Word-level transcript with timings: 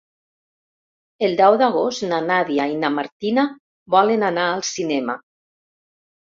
El 1.27 1.35
deu 1.41 1.57
d'agost 1.63 2.07
na 2.09 2.23
Nàdia 2.31 2.67
i 2.77 2.81
na 2.85 2.91
Martina 2.97 3.47
volen 3.99 4.29
anar 4.33 4.49
al 4.57 4.67
cinema. 4.75 5.21